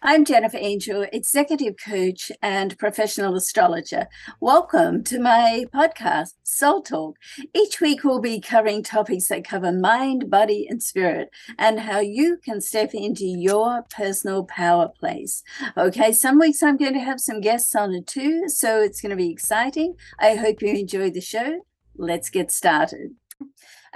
I'm 0.00 0.24
Jennifer 0.24 0.58
Angel, 0.60 1.04
executive 1.12 1.74
coach 1.84 2.30
and 2.40 2.78
professional 2.78 3.34
astrologer. 3.34 4.06
Welcome 4.40 5.02
to 5.04 5.18
my 5.18 5.64
podcast, 5.74 6.34
Soul 6.44 6.82
Talk. 6.82 7.16
Each 7.52 7.80
week, 7.80 8.04
we'll 8.04 8.20
be 8.20 8.40
covering 8.40 8.84
topics 8.84 9.26
that 9.26 9.42
cover 9.42 9.72
mind, 9.72 10.30
body, 10.30 10.68
and 10.70 10.80
spirit, 10.80 11.30
and 11.58 11.80
how 11.80 11.98
you 11.98 12.36
can 12.36 12.60
step 12.60 12.94
into 12.94 13.24
your 13.24 13.82
personal 13.90 14.44
power 14.44 14.88
place. 14.88 15.42
Okay, 15.76 16.12
some 16.12 16.38
weeks 16.38 16.62
I'm 16.62 16.76
going 16.76 16.94
to 16.94 17.00
have 17.00 17.18
some 17.18 17.40
guests 17.40 17.74
on 17.74 17.92
it 17.92 18.06
too, 18.06 18.48
so 18.48 18.80
it's 18.80 19.00
going 19.00 19.10
to 19.10 19.16
be 19.16 19.32
exciting. 19.32 19.96
I 20.20 20.36
hope 20.36 20.62
you 20.62 20.74
enjoy 20.74 21.10
the 21.10 21.20
show. 21.20 21.62
Let's 21.96 22.30
get 22.30 22.52
started. 22.52 23.16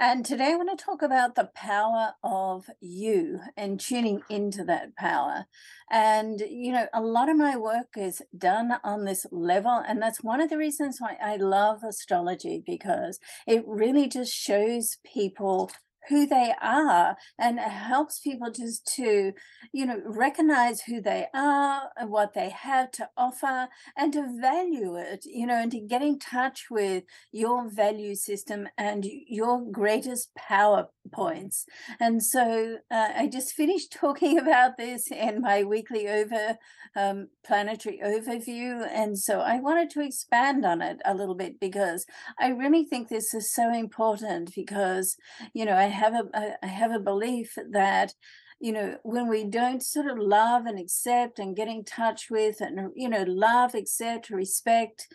And 0.05 0.25
today 0.25 0.51
I 0.51 0.55
want 0.57 0.77
to 0.77 0.83
talk 0.83 1.01
about 1.01 1.35
the 1.35 1.49
power 1.55 2.11
of 2.25 2.69
you 2.81 3.39
and 3.55 3.79
tuning 3.79 4.21
into 4.29 4.65
that 4.65 4.97
power. 4.97 5.45
And, 5.89 6.41
you 6.41 6.73
know, 6.73 6.87
a 6.93 6.99
lot 6.99 7.29
of 7.29 7.37
my 7.37 7.55
work 7.55 7.95
is 7.95 8.21
done 8.37 8.73
on 8.83 9.05
this 9.05 9.25
level. 9.31 9.81
And 9.87 10.01
that's 10.01 10.21
one 10.21 10.41
of 10.41 10.49
the 10.49 10.57
reasons 10.57 10.97
why 10.99 11.15
I 11.23 11.37
love 11.37 11.83
astrology 11.85 12.61
because 12.65 13.17
it 13.47 13.63
really 13.65 14.09
just 14.09 14.33
shows 14.33 14.97
people 15.05 15.71
who 16.09 16.25
they 16.25 16.53
are 16.61 17.15
and 17.39 17.57
it 17.59 17.63
helps 17.63 18.19
people 18.19 18.51
just 18.51 18.85
to 18.95 19.33
you 19.71 19.85
know 19.85 20.01
recognize 20.05 20.81
who 20.81 21.01
they 21.01 21.27
are 21.33 21.89
and 21.97 22.09
what 22.09 22.33
they 22.33 22.49
have 22.49 22.91
to 22.91 23.09
offer 23.17 23.67
and 23.97 24.13
to 24.13 24.37
value 24.39 24.95
it 24.95 25.25
you 25.25 25.45
know 25.45 25.55
and 25.55 25.71
to 25.71 25.79
get 25.79 26.01
in 26.01 26.19
touch 26.19 26.65
with 26.69 27.03
your 27.31 27.69
value 27.69 28.15
system 28.15 28.67
and 28.77 29.05
your 29.27 29.63
greatest 29.71 30.33
power 30.35 30.87
points. 31.11 31.65
And 31.99 32.23
so 32.23 32.77
uh, 32.91 33.09
i 33.15 33.27
just 33.27 33.53
finished 33.53 33.91
talking 34.03 34.39
about 34.39 34.77
this 34.77 35.11
in 35.11 35.41
my 35.41 35.63
weekly 35.63 36.07
over 36.07 36.57
um, 36.95 37.27
planetary 37.45 37.99
overview 38.03 38.87
and 38.91 39.17
so 39.17 39.39
i 39.39 39.59
wanted 39.59 39.89
to 39.89 40.01
expand 40.01 40.65
on 40.65 40.81
it 40.81 40.97
a 41.05 41.13
little 41.13 41.35
bit 41.35 41.59
because 41.59 42.05
i 42.39 42.47
really 42.49 42.83
think 42.83 43.07
this 43.07 43.33
is 43.33 43.53
so 43.53 43.73
important 43.73 44.53
because 44.55 45.15
you 45.53 45.65
know 45.65 45.75
i 45.75 45.85
have 45.85 46.13
a 46.13 46.53
I 46.63 46.67
have 46.67 46.91
a 46.91 46.99
belief 46.99 47.57
that 47.71 48.13
you 48.59 48.71
know 48.71 48.97
when 49.03 49.27
we 49.27 49.43
don't 49.43 49.83
sort 49.83 50.07
of 50.07 50.17
love 50.17 50.65
and 50.65 50.79
accept 50.79 51.39
and 51.39 51.55
get 51.55 51.67
in 51.67 51.83
touch 51.83 52.29
with 52.29 52.61
and 52.61 52.91
you 52.95 53.09
know 53.09 53.23
love 53.27 53.75
accept 53.75 54.29
respect 54.29 55.07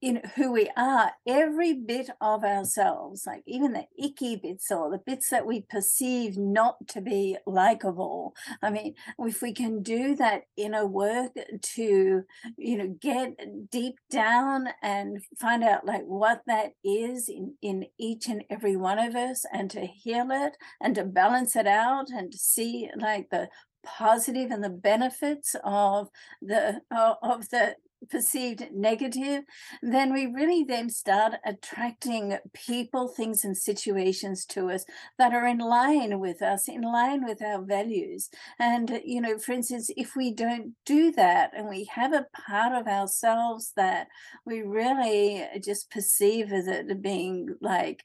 in 0.00 0.20
who 0.36 0.52
we 0.52 0.70
are, 0.76 1.12
every 1.26 1.74
bit 1.74 2.10
of 2.20 2.44
ourselves, 2.44 3.24
like 3.26 3.42
even 3.46 3.72
the 3.72 3.86
icky 3.98 4.36
bits 4.36 4.70
or 4.70 4.90
the 4.90 4.98
bits 4.98 5.30
that 5.30 5.46
we 5.46 5.62
perceive 5.62 6.36
not 6.36 6.76
to 6.88 7.00
be 7.00 7.36
likable. 7.46 8.34
I 8.62 8.70
mean, 8.70 8.94
if 9.18 9.42
we 9.42 9.52
can 9.52 9.82
do 9.82 10.14
that 10.16 10.42
inner 10.56 10.86
work 10.86 11.32
to, 11.74 12.22
you 12.56 12.78
know, 12.78 12.96
get 13.00 13.70
deep 13.70 13.96
down 14.10 14.68
and 14.82 15.20
find 15.38 15.64
out 15.64 15.84
like 15.84 16.04
what 16.04 16.42
that 16.46 16.72
is 16.84 17.28
in, 17.28 17.54
in 17.60 17.86
each 17.98 18.28
and 18.28 18.44
every 18.50 18.76
one 18.76 18.98
of 18.98 19.16
us 19.16 19.44
and 19.52 19.70
to 19.72 19.84
heal 19.86 20.28
it 20.30 20.56
and 20.80 20.94
to 20.94 21.04
balance 21.04 21.56
it 21.56 21.66
out 21.66 22.10
and 22.10 22.32
to 22.32 22.38
see 22.38 22.88
like 22.96 23.30
the 23.30 23.48
positive 23.84 24.50
and 24.50 24.62
the 24.62 24.68
benefits 24.68 25.54
of 25.64 26.08
the 26.42 26.80
of 26.90 27.48
the 27.50 27.74
perceived 28.10 28.68
negative, 28.72 29.44
then 29.82 30.12
we 30.12 30.26
really 30.26 30.64
then 30.64 30.90
start 30.90 31.34
attracting 31.44 32.38
people, 32.54 33.08
things, 33.08 33.44
and 33.44 33.56
situations 33.56 34.44
to 34.46 34.70
us 34.70 34.84
that 35.18 35.32
are 35.32 35.46
in 35.46 35.58
line 35.58 36.20
with 36.20 36.42
us, 36.42 36.68
in 36.68 36.82
line 36.82 37.24
with 37.24 37.42
our 37.42 37.62
values. 37.62 38.28
And, 38.58 39.00
you 39.04 39.20
know, 39.20 39.38
for 39.38 39.52
instance, 39.52 39.90
if 39.96 40.14
we 40.16 40.32
don't 40.32 40.74
do 40.84 41.12
that 41.12 41.52
and 41.56 41.68
we 41.68 41.84
have 41.84 42.12
a 42.12 42.26
part 42.46 42.72
of 42.72 42.86
ourselves 42.86 43.72
that 43.76 44.08
we 44.44 44.62
really 44.62 45.46
just 45.62 45.90
perceive 45.90 46.52
as 46.52 46.66
it 46.66 47.02
being 47.02 47.56
like 47.60 48.04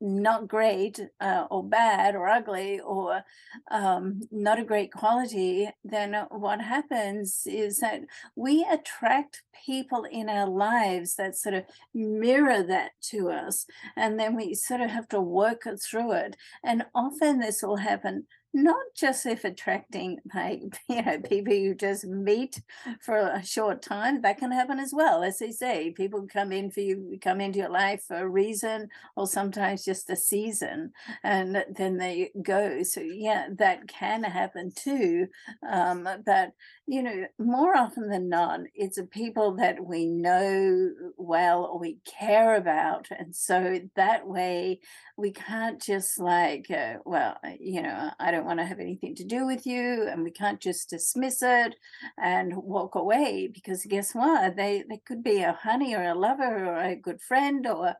not 0.00 0.48
great 0.48 1.00
uh, 1.20 1.46
or 1.50 1.64
bad 1.64 2.14
or 2.14 2.28
ugly 2.28 2.80
or 2.80 3.22
um, 3.70 4.20
not 4.30 4.58
a 4.58 4.64
great 4.64 4.92
quality, 4.92 5.68
then 5.84 6.14
what 6.30 6.60
happens 6.60 7.42
is 7.46 7.78
that 7.78 8.02
we 8.36 8.66
attract 8.70 9.42
people 9.66 10.04
in 10.04 10.28
our 10.28 10.48
lives 10.48 11.16
that 11.16 11.36
sort 11.36 11.54
of 11.54 11.64
mirror 11.94 12.62
that 12.62 12.92
to 13.02 13.30
us. 13.30 13.66
And 13.96 14.18
then 14.18 14.36
we 14.36 14.54
sort 14.54 14.80
of 14.80 14.90
have 14.90 15.08
to 15.08 15.20
work 15.20 15.62
through 15.80 16.12
it. 16.12 16.36
And 16.62 16.86
often 16.94 17.40
this 17.40 17.62
will 17.62 17.76
happen 17.76 18.26
not 18.54 18.82
just 18.96 19.26
if 19.26 19.44
attracting 19.44 20.18
like 20.34 20.60
you 20.88 21.02
know 21.02 21.18
people 21.20 21.52
you 21.52 21.74
just 21.74 22.04
meet 22.04 22.60
for 23.00 23.16
a 23.18 23.44
short 23.44 23.82
time 23.82 24.22
that 24.22 24.38
can 24.38 24.50
happen 24.50 24.78
as 24.78 24.92
well. 24.92 25.22
As 25.22 25.38
they 25.38 25.52
say 25.52 25.90
people 25.90 26.26
come 26.32 26.52
in 26.52 26.70
for 26.70 26.80
you 26.80 27.18
come 27.20 27.40
into 27.40 27.58
your 27.58 27.68
life 27.68 28.04
for 28.06 28.16
a 28.16 28.28
reason 28.28 28.88
or 29.16 29.26
sometimes 29.26 29.84
just 29.84 30.10
a 30.10 30.16
season 30.16 30.92
and 31.22 31.64
then 31.76 31.96
they 31.96 32.30
go. 32.42 32.82
So 32.82 33.00
yeah 33.00 33.48
that 33.58 33.88
can 33.88 34.22
happen 34.24 34.72
too 34.74 35.28
um, 35.68 36.08
but 36.24 36.52
you 36.90 37.02
know 37.02 37.26
more 37.38 37.76
often 37.76 38.08
than 38.08 38.28
not 38.30 38.60
it's 38.74 38.96
a 38.96 39.04
people 39.04 39.54
that 39.56 39.84
we 39.84 40.06
know 40.06 40.90
well 41.18 41.64
or 41.66 41.78
we 41.78 41.98
care 42.06 42.56
about 42.56 43.06
and 43.10 43.36
so 43.36 43.78
that 43.94 44.26
way 44.26 44.80
we 45.16 45.30
can't 45.30 45.82
just 45.82 46.18
like 46.18 46.70
uh, 46.70 46.94
well 47.04 47.36
you 47.60 47.82
know 47.82 48.10
i 48.18 48.30
don't 48.30 48.46
want 48.46 48.58
to 48.58 48.64
have 48.64 48.80
anything 48.80 49.14
to 49.14 49.24
do 49.24 49.44
with 49.46 49.66
you 49.66 50.08
and 50.10 50.24
we 50.24 50.30
can't 50.30 50.60
just 50.60 50.88
dismiss 50.88 51.42
it 51.42 51.74
and 52.16 52.56
walk 52.56 52.94
away 52.94 53.48
because 53.52 53.84
guess 53.84 54.14
what? 54.14 54.56
They 54.56 54.84
they 54.88 54.98
could 55.06 55.22
be 55.22 55.40
a 55.42 55.52
honey 55.52 55.94
or 55.94 56.02
a 56.02 56.14
lover 56.14 56.66
or 56.66 56.78
a 56.80 56.96
good 56.96 57.20
friend 57.20 57.66
or 57.66 57.94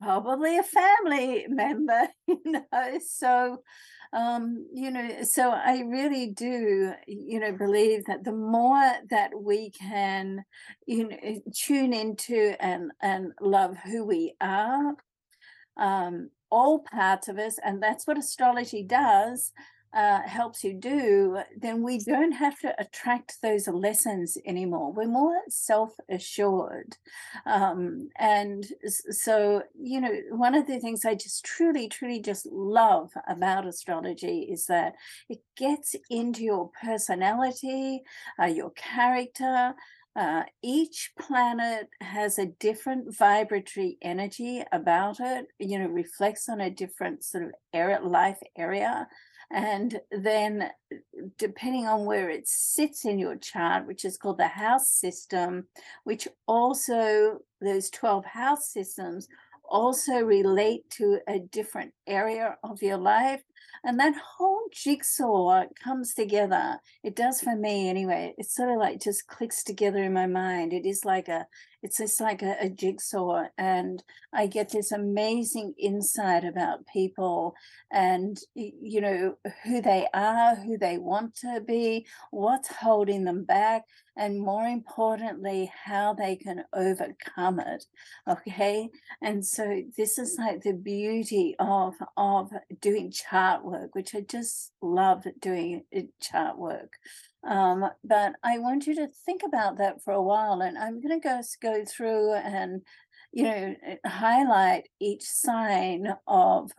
probably 0.00 0.58
a 0.58 0.62
family 0.62 1.46
member 1.48 2.08
you 2.26 2.40
know? 2.46 2.98
So 3.06 3.62
um 4.12 4.66
you 4.72 4.90
know 4.90 5.22
so 5.22 5.50
i 5.50 5.82
really 5.86 6.26
do 6.26 6.92
you 7.06 7.38
know 7.38 7.52
believe 7.52 8.04
that 8.06 8.24
the 8.24 8.32
more 8.32 8.92
that 9.08 9.30
we 9.40 9.70
can 9.70 10.44
you 10.86 11.08
know 11.08 11.16
tune 11.54 11.92
into 11.92 12.54
and 12.58 12.90
and 13.00 13.32
love 13.40 13.76
who 13.84 14.04
we 14.04 14.34
are 14.40 14.94
um 15.76 16.28
all 16.50 16.80
parts 16.80 17.28
of 17.28 17.38
us 17.38 17.56
and 17.64 17.80
that's 17.80 18.04
what 18.06 18.18
astrology 18.18 18.82
does 18.82 19.52
uh, 19.92 20.22
helps 20.22 20.62
you 20.62 20.72
do, 20.72 21.38
then 21.56 21.82
we 21.82 21.98
don't 21.98 22.32
have 22.32 22.58
to 22.60 22.74
attract 22.80 23.38
those 23.42 23.66
lessons 23.66 24.38
anymore. 24.46 24.92
We're 24.92 25.08
more 25.08 25.40
self 25.48 25.94
assured. 26.08 26.96
Um, 27.44 28.08
and 28.18 28.64
so, 28.86 29.62
you 29.80 30.00
know, 30.00 30.14
one 30.30 30.54
of 30.54 30.66
the 30.66 30.78
things 30.78 31.04
I 31.04 31.14
just 31.14 31.44
truly, 31.44 31.88
truly 31.88 32.20
just 32.20 32.46
love 32.46 33.10
about 33.28 33.66
astrology 33.66 34.42
is 34.50 34.66
that 34.66 34.94
it 35.28 35.40
gets 35.56 35.96
into 36.08 36.44
your 36.44 36.70
personality, 36.82 38.02
uh, 38.40 38.46
your 38.46 38.70
character. 38.70 39.74
Uh, 40.16 40.42
each 40.62 41.12
planet 41.18 41.88
has 42.00 42.38
a 42.38 42.46
different 42.46 43.16
vibratory 43.16 43.96
energy 44.02 44.62
about 44.72 45.20
it, 45.20 45.46
you 45.58 45.78
know, 45.78 45.86
reflects 45.86 46.48
on 46.48 46.60
a 46.60 46.68
different 46.68 47.22
sort 47.22 47.44
of 47.44 48.04
life 48.04 48.38
area. 48.56 49.06
And 49.50 50.00
then, 50.12 50.70
depending 51.38 51.86
on 51.86 52.04
where 52.04 52.30
it 52.30 52.46
sits 52.46 53.04
in 53.04 53.18
your 53.18 53.36
chart, 53.36 53.86
which 53.86 54.04
is 54.04 54.16
called 54.16 54.38
the 54.38 54.46
house 54.46 54.88
system, 54.88 55.66
which 56.04 56.28
also, 56.46 57.40
those 57.60 57.90
12 57.90 58.24
house 58.24 58.68
systems 58.72 59.28
also 59.64 60.20
relate 60.20 60.88
to 60.90 61.18
a 61.28 61.38
different 61.38 61.92
area 62.06 62.56
of 62.62 62.82
your 62.82 62.96
life. 62.96 63.42
And 63.84 63.98
that 63.98 64.14
whole 64.16 64.59
jigsaw 64.72 65.64
comes 65.82 66.14
together. 66.14 66.78
It 67.02 67.16
does 67.16 67.40
for 67.40 67.56
me 67.56 67.88
anyway. 67.88 68.34
It's 68.38 68.54
sort 68.54 68.70
of 68.70 68.78
like 68.78 69.00
just 69.00 69.26
clicks 69.26 69.62
together 69.62 70.02
in 70.02 70.12
my 70.12 70.26
mind. 70.26 70.72
It 70.72 70.86
is 70.86 71.04
like 71.04 71.28
a 71.28 71.46
it's 71.82 71.98
just 71.98 72.20
like 72.20 72.42
a, 72.42 72.56
a, 72.60 72.68
jigsaw 72.68 73.44
and 73.58 74.02
i 74.32 74.46
get 74.46 74.70
this 74.70 74.92
amazing 74.92 75.74
insight 75.78 76.44
about 76.44 76.86
people 76.86 77.54
and 77.90 78.38
you 78.54 79.00
know 79.00 79.34
who 79.64 79.80
they 79.80 80.06
are 80.14 80.56
who 80.56 80.76
they 80.78 80.98
want 80.98 81.34
to 81.34 81.60
be 81.66 82.06
what's 82.30 82.68
holding 82.68 83.24
them 83.24 83.44
back 83.44 83.84
and 84.16 84.40
more 84.40 84.66
importantly 84.66 85.70
how 85.84 86.14
they 86.14 86.36
can 86.36 86.64
overcome 86.74 87.60
it 87.60 87.84
okay? 88.28 88.88
And 89.22 89.44
so 89.44 89.82
this 89.96 90.18
is 90.18 90.36
like 90.38 90.62
the 90.62 90.72
beauty 90.72 91.54
of 91.58 91.94
of 92.16 92.50
doing 92.80 93.10
chart 93.10 93.64
work 93.64 93.94
which 93.94 94.14
i 94.14 94.20
just 94.20 94.72
love 94.82 95.24
doing 95.40 95.84
uh, 95.96 96.00
chart 96.20 96.58
work. 96.58 96.92
Um, 97.46 97.88
but 98.04 98.34
I 98.42 98.58
want 98.58 98.86
you 98.86 98.94
to 98.96 99.08
think 99.24 99.42
about 99.44 99.78
that 99.78 100.02
for 100.02 100.12
a 100.12 100.22
while, 100.22 100.60
and 100.60 100.76
I'm 100.76 101.00
going 101.00 101.18
to 101.20 101.26
go 101.26 101.40
go 101.62 101.84
through 101.84 102.34
and 102.34 102.82
you 103.32 103.44
know 103.44 103.74
eh, 103.86 103.96
highlight 104.06 104.88
each 105.00 105.22
sign 105.22 106.14
of 106.26 106.72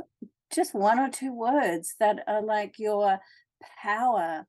just 0.53 0.75
one 0.75 0.99
or 0.99 1.09
two 1.09 1.33
words 1.33 1.95
that 1.99 2.23
are 2.27 2.41
like 2.43 2.77
your 2.77 3.19
power 3.81 4.45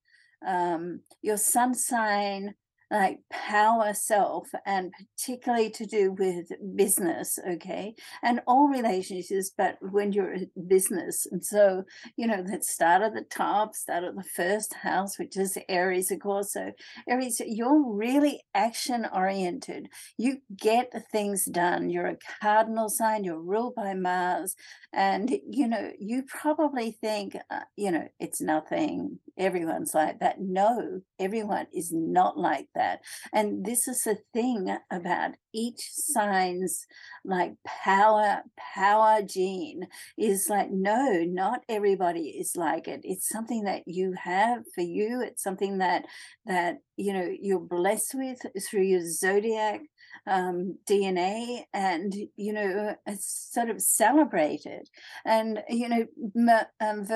um, 0.47 1.01
your 1.23 1.37
sun 1.37 1.75
sign 1.75 2.55
like 2.93 3.21
power 3.31 3.95
self 3.95 4.49
and 4.67 4.93
particularly 5.17 5.71
to 5.71 5.87
do 5.87 6.13
with 6.13 6.53
business 6.77 7.39
okay? 7.49 7.95
And 8.23 8.41
all 8.47 8.69
relationships 8.69 9.51
but 9.57 9.79
when 9.81 10.13
you're 10.13 10.35
in 10.35 10.51
business. 10.69 11.27
And 11.31 11.45
so 11.45 11.85
you 12.17 12.27
know 12.27 12.43
that 12.43 12.65
start 12.65 13.03
at 13.03 13.15
the 13.15 13.25
top 13.31 13.75
start 13.75 14.05
at 14.05 14.15
the 14.15 14.23
first 14.23 14.75
house 14.75 15.19
which 15.19 15.37
is 15.39 15.57
aries 15.69 16.11
of 16.11 16.21
course. 16.21 16.53
So 16.53 16.73
aries 17.09 17.41
you're 17.45 17.83
really 17.83 18.43
action 18.55 19.07
oriented. 19.13 19.89
You 20.19 20.39
get 20.55 20.93
things 21.11 21.47
done. 21.47 21.89
You're 21.89 22.07
a 22.07 22.19
cardinal 22.43 22.91
sign 22.91 23.25
you're 23.25 23.41
ruled 23.41 23.75
by 23.75 23.95
mars 23.95 24.55
and 24.93 25.31
you 25.49 25.67
know 25.67 25.91
you 25.99 26.25
probably 26.29 26.93
think 27.01 27.37
uh, 27.51 27.61
you 27.77 27.91
know 27.91 28.07
it's 28.21 28.43
nothing 28.43 29.19
everyone's 29.39 29.95
like 29.95 30.21
that. 30.21 30.41
No 30.41 31.01
everyone 31.19 31.67
is 31.73 31.91
not 31.91 32.37
like 32.37 32.67
that 32.75 32.82
that. 32.83 33.01
And 33.33 33.65
this 33.65 33.89
is 33.89 34.03
the 34.05 34.19
thing 34.33 34.77
about 34.91 35.33
each 35.55 35.91
sign's 35.93 36.87
like 37.25 37.53
power, 37.65 38.43
power 38.75 39.23
gene 39.23 39.87
is 40.19 40.49
like, 40.49 40.71
no, 40.71 41.25
not 41.25 41.61
everybody 41.69 42.29
is 42.31 42.57
like 42.57 42.89
it. 42.89 43.01
It's 43.05 43.29
something 43.29 43.65
that 43.65 43.83
you 43.87 44.15
have 44.15 44.65
for 44.75 44.83
you. 44.83 45.23
It's 45.23 45.43
something 45.43 45.79
that 45.79 46.05
that 46.47 46.79
you 46.97 47.13
know 47.13 47.29
you're 47.41 47.61
blessed 47.61 48.15
with 48.15 48.39
through 48.69 48.83
your 48.83 49.07
zodiac 49.09 49.81
um, 50.27 50.79
DNA 50.89 51.65
and, 51.73 52.15
you 52.37 52.53
know, 52.53 52.95
it's 53.07 53.51
sort 53.53 53.71
of 53.71 53.81
celebrated. 53.81 54.89
And, 55.25 55.63
you 55.69 55.89
know, 55.89 56.61
um, 56.81 57.07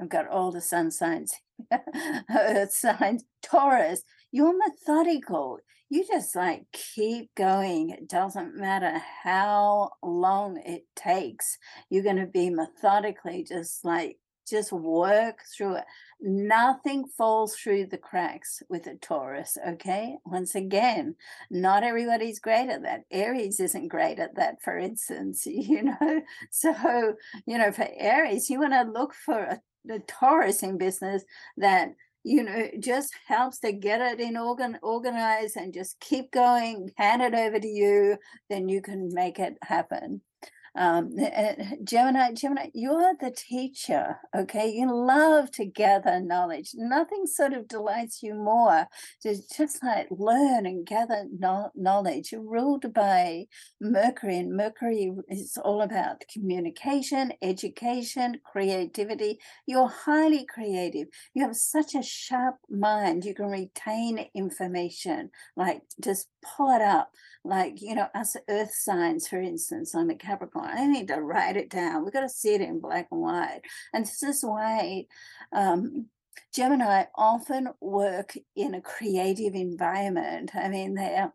I've 0.00 0.08
got 0.08 0.28
all 0.28 0.50
the 0.50 0.60
sun 0.60 0.90
signs, 0.90 1.34
earth 2.34 2.72
signs, 2.72 3.24
Taurus, 3.42 4.02
you're 4.34 4.58
methodical. 4.58 5.60
You 5.90 6.04
just 6.04 6.34
like 6.34 6.64
keep 6.72 7.32
going. 7.36 7.90
It 7.90 8.08
doesn't 8.08 8.56
matter 8.56 9.00
how 9.22 9.92
long 10.02 10.60
it 10.66 10.86
takes. 10.96 11.56
You're 11.88 12.02
going 12.02 12.16
to 12.16 12.26
be 12.26 12.50
methodically 12.50 13.44
just 13.44 13.84
like 13.84 14.18
just 14.44 14.72
work 14.72 15.38
through 15.56 15.76
it. 15.76 15.84
Nothing 16.20 17.04
falls 17.16 17.54
through 17.54 17.86
the 17.86 17.96
cracks 17.96 18.60
with 18.68 18.88
a 18.88 18.96
Taurus, 18.96 19.56
okay? 19.68 20.16
Once 20.26 20.56
again, 20.56 21.14
not 21.48 21.84
everybody's 21.84 22.40
great 22.40 22.68
at 22.70 22.82
that. 22.82 23.04
Aries 23.12 23.60
isn't 23.60 23.86
great 23.86 24.18
at 24.18 24.34
that, 24.34 24.60
for 24.62 24.76
instance, 24.76 25.46
you 25.46 25.84
know. 25.84 26.22
So, 26.50 27.14
you 27.46 27.56
know, 27.56 27.70
for 27.70 27.86
Aries, 27.96 28.50
you 28.50 28.58
want 28.58 28.72
to 28.72 28.82
look 28.82 29.14
for 29.14 29.38
a, 29.38 29.60
a 29.88 30.00
Taurus 30.00 30.64
in 30.64 30.76
business 30.76 31.22
that 31.56 31.94
you 32.24 32.42
know, 32.42 32.68
just 32.80 33.14
helps 33.26 33.60
to 33.60 33.72
get 33.72 34.00
it 34.00 34.18
in 34.18 34.36
organ 34.36 34.78
organized 34.82 35.56
and 35.56 35.74
just 35.74 36.00
keep 36.00 36.32
going, 36.32 36.90
hand 36.96 37.22
it 37.22 37.34
over 37.34 37.60
to 37.60 37.68
you, 37.68 38.16
then 38.48 38.68
you 38.68 38.80
can 38.80 39.10
make 39.12 39.38
it 39.38 39.56
happen. 39.62 40.22
Um, 40.76 41.16
Gemini, 41.84 42.32
Gemini, 42.32 42.66
you're 42.74 43.14
the 43.20 43.30
teacher, 43.30 44.18
okay? 44.36 44.68
You 44.70 44.92
love 44.92 45.50
to 45.52 45.64
gather 45.64 46.20
knowledge. 46.20 46.70
Nothing 46.74 47.26
sort 47.26 47.52
of 47.52 47.68
delights 47.68 48.22
you 48.22 48.34
more 48.34 48.88
to 49.22 49.36
just 49.56 49.82
like 49.84 50.08
learn 50.10 50.66
and 50.66 50.84
gather 50.84 51.26
no- 51.38 51.70
knowledge. 51.76 52.32
You're 52.32 52.42
ruled 52.42 52.92
by 52.92 53.46
Mercury, 53.80 54.38
and 54.38 54.56
Mercury 54.56 55.12
is 55.28 55.56
all 55.64 55.80
about 55.80 56.24
communication, 56.32 57.32
education, 57.40 58.40
creativity. 58.44 59.38
You're 59.66 59.88
highly 59.88 60.44
creative. 60.44 61.06
You 61.34 61.44
have 61.44 61.56
such 61.56 61.94
a 61.94 62.02
sharp 62.02 62.56
mind. 62.68 63.24
You 63.24 63.34
can 63.34 63.46
retain 63.46 64.26
information, 64.34 65.30
like 65.56 65.82
just 66.02 66.28
pull 66.56 66.74
it 66.74 66.82
up. 66.82 67.10
Like, 67.44 67.82
you 67.82 67.94
know, 67.94 68.08
us 68.14 68.36
earth 68.48 68.74
signs, 68.74 69.28
for 69.28 69.40
instance, 69.40 69.94
I'm 69.94 70.10
a 70.10 70.14
Capricorn 70.14 70.70
I 70.70 70.86
need 70.86 71.08
to 71.08 71.16
write 71.16 71.56
it 71.56 71.70
down. 71.70 72.04
We've 72.04 72.12
got 72.12 72.20
to 72.20 72.28
see 72.28 72.54
it 72.54 72.60
in 72.60 72.80
black 72.80 73.08
and 73.10 73.20
white. 73.20 73.60
And 73.92 74.04
this 74.04 74.22
is 74.22 74.42
why 74.42 75.06
um, 75.52 76.06
Gemini 76.54 77.04
often 77.14 77.68
work 77.80 78.36
in 78.56 78.74
a 78.74 78.80
creative 78.80 79.54
environment. 79.54 80.52
I 80.54 80.68
mean, 80.68 80.94
they're 80.94 81.32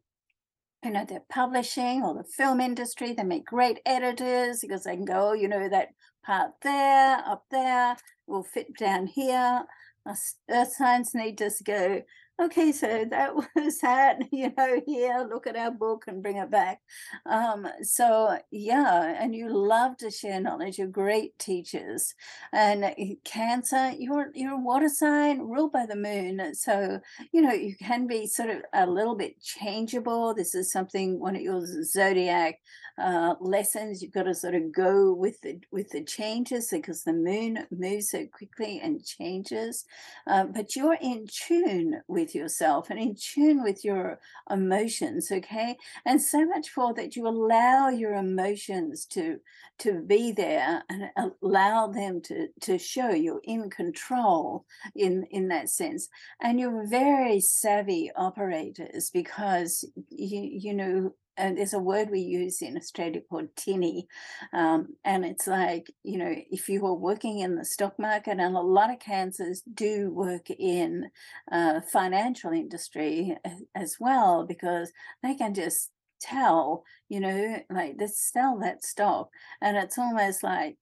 you 0.83 0.91
know 0.91 1.05
they're 1.05 1.23
publishing 1.29 2.03
or 2.03 2.13
the 2.13 2.23
film 2.23 2.61
industry 2.61 3.11
they 3.11 3.23
make 3.23 3.45
great 3.45 3.79
editors 3.85 4.61
because 4.61 4.85
they 4.85 4.95
can 4.95 5.03
go 5.03 5.33
you 5.33 5.47
know 5.47 5.67
that 5.67 5.89
part 6.25 6.51
there 6.61 7.17
up 7.27 7.43
there 7.51 7.97
will 8.27 8.43
fit 8.43 8.73
down 8.77 9.05
here 9.05 9.65
earth 10.07 10.73
signs 10.73 11.13
need 11.13 11.37
to 11.37 11.51
go 11.65 12.01
okay, 12.39 12.71
so 12.71 13.05
that 13.09 13.35
was 13.55 13.79
that, 13.81 14.19
you 14.31 14.51
know, 14.57 14.81
here, 14.85 15.27
look 15.29 15.47
at 15.47 15.55
our 15.55 15.71
book 15.71 16.05
and 16.07 16.23
bring 16.23 16.37
it 16.37 16.49
back. 16.49 16.79
Um, 17.25 17.67
so 17.81 18.37
yeah, 18.51 19.15
and 19.19 19.35
you 19.35 19.49
love 19.49 19.97
to 19.97 20.09
share 20.11 20.39
knowledge, 20.39 20.77
you're 20.77 20.87
great 20.87 21.37
teachers. 21.39 22.13
And 22.53 22.85
uh, 22.85 22.93
cancer, 23.23 23.91
you're 23.97 24.31
you're 24.33 24.53
a 24.53 24.59
water 24.59 24.89
sign 24.89 25.39
ruled 25.39 25.71
by 25.71 25.85
the 25.85 25.95
moon. 25.95 26.55
So, 26.55 26.99
you 27.31 27.41
know, 27.41 27.53
you 27.53 27.75
can 27.75 28.07
be 28.07 28.27
sort 28.27 28.49
of 28.49 28.61
a 28.73 28.85
little 28.85 29.15
bit 29.15 29.41
changeable. 29.41 30.33
This 30.33 30.55
is 30.55 30.71
something 30.71 31.19
one 31.19 31.35
of 31.35 31.41
your 31.41 31.61
zodiac 31.83 32.59
uh, 32.99 33.35
lessons. 33.39 34.01
You've 34.01 34.13
got 34.13 34.23
to 34.23 34.35
sort 34.35 34.55
of 34.55 34.71
go 34.71 35.13
with 35.13 35.39
the 35.41 35.59
with 35.71 35.89
the 35.89 36.03
changes 36.03 36.69
because 36.71 37.03
the 37.03 37.13
moon 37.13 37.65
moves 37.71 38.11
so 38.11 38.25
quickly 38.27 38.79
and 38.81 39.03
changes. 39.03 39.85
Uh, 40.27 40.45
but 40.45 40.75
you're 40.75 40.97
in 41.01 41.25
tune 41.27 42.01
with 42.07 42.28
with 42.29 42.35
yourself 42.35 42.89
and 42.89 42.99
in 42.99 43.15
tune 43.15 43.63
with 43.63 43.83
your 43.83 44.19
emotions 44.51 45.31
okay? 45.31 45.75
And 46.05 46.21
so 46.21 46.45
much 46.45 46.69
for 46.69 46.93
that 46.93 47.15
you 47.15 47.27
allow 47.27 47.89
your 47.89 48.13
emotions 48.13 49.05
to 49.07 49.39
to 49.79 50.01
be 50.01 50.31
there 50.31 50.83
and 50.89 51.09
allow 51.41 51.87
them 51.87 52.21
to 52.21 52.47
to 52.61 52.77
show 52.77 53.09
you're 53.09 53.41
in 53.43 53.69
control 53.69 54.65
in 54.95 55.25
in 55.31 55.47
that 55.47 55.69
sense. 55.69 56.09
And 56.41 56.59
you're 56.59 56.87
very 56.87 57.39
savvy 57.39 58.11
operators 58.15 59.09
because 59.09 59.83
you 60.09 60.41
you 60.41 60.73
know 60.75 61.13
and 61.39 61.57
there's 61.57 61.73
a 61.73 61.79
word 61.79 62.09
we 62.11 62.19
use 62.19 62.61
in 62.61 62.77
Australia 62.77 63.21
called 63.29 63.55
tinny. 63.55 64.07
Um, 64.53 64.95
and 65.05 65.25
it's 65.25 65.47
like, 65.47 65.91
you 66.03 66.17
know, 66.17 66.35
if 66.51 66.69
you 66.69 66.85
are 66.85 66.93
working 66.93 67.39
in 67.39 67.55
the 67.55 67.65
stock 67.65 67.97
market, 67.97 68.39
and 68.39 68.55
a 68.55 68.61
lot 68.61 68.91
of 68.91 68.99
cancers 68.99 69.61
do 69.73 70.11
work 70.11 70.49
in 70.49 71.09
uh, 71.51 71.81
financial 71.81 72.51
industry 72.51 73.37
as 73.73 73.97
well, 73.99 74.45
because 74.45 74.91
they 75.23 75.33
can 75.33 75.53
just 75.53 75.91
tell, 76.19 76.83
you 77.07 77.21
know, 77.21 77.59
like 77.69 77.95
let's 77.97 78.31
sell 78.31 78.59
that 78.59 78.83
stock. 78.83 79.29
And 79.61 79.77
it's 79.77 79.97
almost 79.97 80.43
like, 80.43 80.77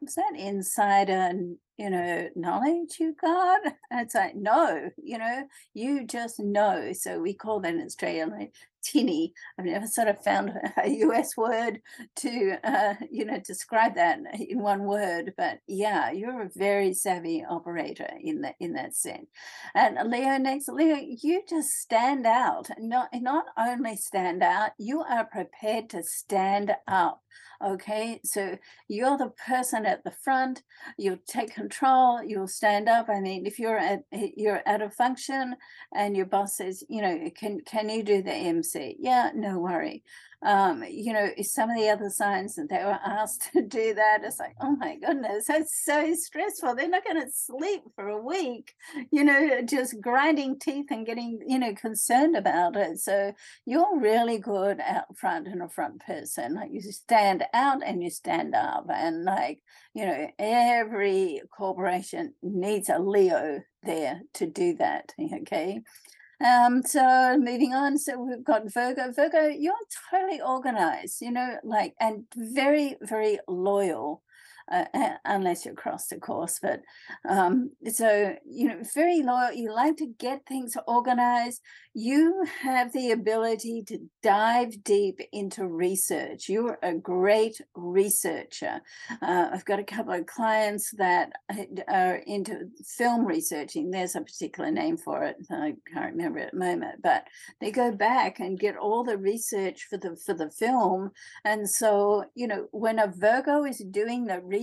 is 0.00 0.14
that 0.14 0.34
insider 0.36 1.32
you 1.78 1.90
know, 1.90 2.28
knowledge 2.34 2.96
you 2.98 3.14
got? 3.20 3.60
And 3.64 3.74
it's 4.00 4.14
like, 4.14 4.34
no, 4.34 4.90
you 5.02 5.16
know, 5.16 5.44
you 5.74 6.04
just 6.04 6.40
know. 6.40 6.92
So 6.92 7.20
we 7.20 7.32
call 7.32 7.60
that 7.60 7.74
in 7.74 7.82
Australia 7.82 8.26
like 8.26 8.52
tinny. 8.92 9.32
I've 9.58 9.66
never 9.66 9.86
sort 9.86 10.08
of 10.08 10.22
found 10.22 10.52
a 10.82 10.88
US 10.88 11.36
word 11.36 11.80
to, 12.16 12.56
uh, 12.64 12.94
you 13.10 13.24
know, 13.24 13.40
describe 13.44 13.94
that 13.96 14.18
in 14.38 14.60
one 14.60 14.84
word. 14.84 15.34
But 15.36 15.60
yeah, 15.66 16.10
you're 16.10 16.42
a 16.42 16.50
very 16.54 16.94
savvy 16.94 17.44
operator 17.48 18.08
in 18.20 18.42
that 18.42 18.56
in 18.60 18.74
that 18.74 18.94
sense. 18.94 19.26
And 19.74 19.98
Leo 20.10 20.38
next, 20.38 20.68
Leo, 20.68 20.96
you 20.96 21.42
just 21.48 21.70
stand 21.70 22.26
out. 22.26 22.68
Not 22.78 23.08
not 23.14 23.46
only 23.56 23.96
stand 23.96 24.42
out, 24.42 24.70
you 24.78 25.00
are 25.02 25.24
prepared 25.24 25.90
to 25.90 26.02
stand 26.02 26.72
up. 26.86 27.22
Okay, 27.64 28.20
so 28.24 28.56
you're 28.86 29.18
the 29.18 29.32
person 29.46 29.84
at 29.84 30.04
the 30.04 30.12
front. 30.12 30.62
You'll 30.96 31.18
take 31.26 31.54
control. 31.54 32.22
You'll 32.22 32.46
stand 32.46 32.88
up. 32.88 33.08
I 33.08 33.20
mean, 33.20 33.46
if 33.46 33.58
you're 33.58 33.78
at 33.78 34.04
you're 34.12 34.62
at 34.64 34.80
a 34.80 34.90
function 34.90 35.56
and 35.92 36.16
your 36.16 36.26
boss 36.26 36.56
says, 36.56 36.84
you 36.88 37.02
know, 37.02 37.30
can 37.36 37.60
can 37.62 37.88
you 37.88 38.04
do 38.04 38.22
the 38.22 38.32
MC? 38.32 38.77
Yeah, 38.98 39.30
no 39.34 39.58
worry 39.58 40.04
um, 40.42 40.84
you 40.88 41.12
know, 41.12 41.30
some 41.42 41.68
of 41.68 41.76
the 41.76 41.88
other 41.88 42.10
signs 42.10 42.54
that 42.54 42.68
they 42.70 42.76
were 42.84 42.98
asked 43.04 43.50
to 43.52 43.62
do 43.62 43.94
that, 43.94 44.20
it's 44.22 44.38
like, 44.38 44.54
oh 44.60 44.76
my 44.76 44.96
goodness, 44.96 45.46
that's 45.48 45.84
so 45.84 46.14
stressful. 46.14 46.74
They're 46.76 46.88
not 46.88 47.04
going 47.04 47.20
to 47.20 47.30
sleep 47.32 47.82
for 47.96 48.08
a 48.08 48.22
week, 48.22 48.74
you 49.10 49.24
know, 49.24 49.62
just 49.62 50.00
grinding 50.00 50.58
teeth 50.60 50.86
and 50.90 51.04
getting, 51.04 51.40
you 51.46 51.58
know, 51.58 51.74
concerned 51.74 52.36
about 52.36 52.76
it. 52.76 52.98
So 53.00 53.32
you're 53.66 53.98
really 53.98 54.38
good 54.38 54.80
out 54.80 55.16
front 55.16 55.48
and 55.48 55.60
a 55.60 55.68
front 55.68 56.00
person. 56.06 56.54
Like 56.54 56.70
you 56.72 56.80
stand 56.82 57.44
out 57.52 57.82
and 57.84 58.02
you 58.02 58.10
stand 58.10 58.54
up. 58.54 58.86
And 58.88 59.24
like, 59.24 59.58
you 59.92 60.06
know, 60.06 60.30
every 60.38 61.42
corporation 61.56 62.34
needs 62.42 62.88
a 62.88 63.00
Leo 63.00 63.62
there 63.82 64.20
to 64.34 64.46
do 64.46 64.76
that. 64.76 65.12
Okay. 65.20 65.80
Um, 66.44 66.82
so 66.84 67.36
moving 67.36 67.74
on, 67.74 67.98
so 67.98 68.18
we've 68.20 68.44
got 68.44 68.72
Virgo. 68.72 69.10
Virgo, 69.12 69.46
you're 69.48 69.74
totally 70.10 70.40
organized, 70.40 71.20
you 71.20 71.32
know, 71.32 71.58
like 71.64 71.94
and 72.00 72.26
very, 72.36 72.96
very 73.02 73.40
loyal. 73.48 74.22
Uh, 74.70 74.84
unless 75.24 75.64
you're 75.64 75.74
across 75.74 76.08
the 76.08 76.16
course. 76.16 76.58
But 76.60 76.82
um, 77.28 77.70
so, 77.90 78.36
you 78.44 78.68
know, 78.68 78.80
very 78.94 79.22
loyal. 79.22 79.52
You 79.52 79.72
like 79.72 79.96
to 79.98 80.06
get 80.06 80.46
things 80.46 80.76
organized. 80.86 81.62
You 81.94 82.44
have 82.62 82.92
the 82.92 83.10
ability 83.10 83.82
to 83.88 83.98
dive 84.22 84.84
deep 84.84 85.20
into 85.32 85.66
research. 85.66 86.48
You're 86.48 86.78
a 86.82 86.94
great 86.94 87.60
researcher. 87.74 88.80
Uh, 89.22 89.48
I've 89.52 89.64
got 89.64 89.80
a 89.80 89.84
couple 89.84 90.14
of 90.14 90.26
clients 90.26 90.92
that 90.98 91.32
are 91.88 92.16
into 92.26 92.68
film 92.84 93.24
researching. 93.24 93.90
There's 93.90 94.14
a 94.14 94.20
particular 94.20 94.70
name 94.70 94.96
for 94.96 95.24
it. 95.24 95.36
I 95.50 95.74
can't 95.92 96.12
remember 96.12 96.40
at 96.40 96.52
the 96.52 96.58
moment, 96.58 97.02
but 97.02 97.24
they 97.60 97.70
go 97.70 97.90
back 97.90 98.38
and 98.38 98.60
get 98.60 98.76
all 98.76 99.02
the 99.02 99.16
research 99.16 99.86
for 99.88 99.96
the 99.96 100.16
for 100.24 100.34
the 100.34 100.50
film. 100.50 101.10
And 101.44 101.68
so, 101.68 102.24
you 102.34 102.46
know, 102.46 102.68
when 102.70 102.98
a 102.98 103.08
Virgo 103.08 103.64
is 103.64 103.78
doing 103.78 104.26
the 104.26 104.40
research, 104.40 104.57